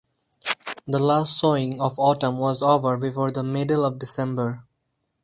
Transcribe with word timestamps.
The 0.87 0.97
last 0.97 1.37
sowing 1.37 1.79
of 1.79 1.99
autumn 1.99 2.39
was 2.39 2.63
over 2.63 2.97
before 2.97 3.29
the 3.29 3.43
middle 3.43 3.85
of 3.85 3.99
December. 3.99 4.63